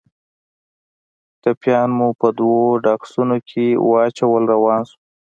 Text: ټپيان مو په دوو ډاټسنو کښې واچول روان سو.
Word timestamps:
ټپيان 1.41 1.89
مو 1.97 2.07
په 2.19 2.27
دوو 2.37 2.61
ډاټسنو 2.85 3.35
کښې 3.47 3.67
واچول 3.89 4.43
روان 4.53 4.81
سو. 4.89 4.95